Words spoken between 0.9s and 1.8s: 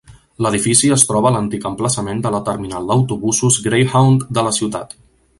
es troba a l'antic